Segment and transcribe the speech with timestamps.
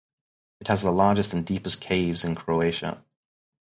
[0.61, 3.03] It has the largest and deepest caves in Croatia.